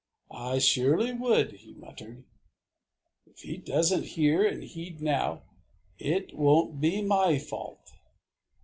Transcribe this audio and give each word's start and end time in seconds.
I 0.33 0.57
surely 0.57 1.13
would!" 1.13 1.51
he 1.51 1.73
muttered. 1.75 2.23
"If 3.27 3.37
he 3.41 3.57
doesn't 3.57 4.01
hear 4.03 4.43
and 4.43 4.63
heed 4.63 4.99
now, 4.99 5.43
it 5.99 6.33
won't 6.35 6.81
be 6.81 7.03
my 7.03 7.37
fault!" 7.37 7.91